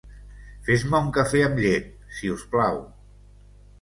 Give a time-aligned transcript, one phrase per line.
[0.69, 2.85] Fes-me un cafè amb llet, si us plau.